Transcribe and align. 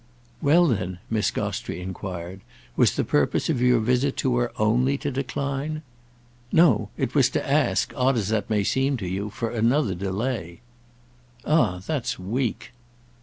"Well 0.41 0.65
then," 0.65 0.97
Miss 1.11 1.29
Gostrey 1.29 1.79
enquired, 1.79 2.41
"was 2.75 2.95
the 2.95 3.03
purpose 3.03 3.51
of 3.51 3.61
your 3.61 3.79
visit 3.79 4.17
to 4.17 4.35
her 4.37 4.51
only 4.57 4.97
to 4.97 5.11
decline?" 5.11 5.83
"No; 6.51 6.89
it 6.97 7.13
was 7.13 7.29
to 7.29 7.47
ask, 7.47 7.93
odd 7.95 8.17
as 8.17 8.29
that 8.29 8.49
may 8.49 8.63
seem 8.63 8.97
to 8.97 9.07
you, 9.07 9.29
for 9.29 9.51
another 9.51 9.93
delay." 9.93 10.61
"Ah 11.45 11.83
that's 11.85 12.17
weak!" 12.17 12.71